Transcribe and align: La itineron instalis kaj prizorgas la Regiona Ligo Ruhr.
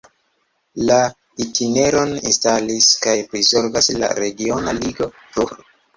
La 0.89 0.95
itineron 1.43 2.15
instalis 2.31 2.89
kaj 3.07 3.15
prizorgas 3.35 3.93
la 4.05 4.13
Regiona 4.25 4.79
Ligo 4.81 5.13
Ruhr. 5.37 5.55